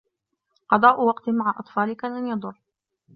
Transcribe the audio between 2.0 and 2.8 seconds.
لن يضر.